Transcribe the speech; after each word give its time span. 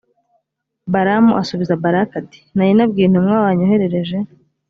balamu 0.93 1.31
asubiza 1.41 1.79
balaki, 1.83 2.13
ati 2.21 2.39
nari 2.55 2.71
nabwiye 2.77 3.05
intumwa 3.07 3.35
wanyoherereje. 3.45 4.17